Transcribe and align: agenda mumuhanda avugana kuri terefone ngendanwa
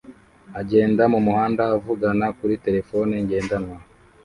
agenda 0.59 1.03
mumuhanda 1.13 1.63
avugana 1.75 2.25
kuri 2.37 2.53
terefone 2.65 3.13
ngendanwa 3.25 3.77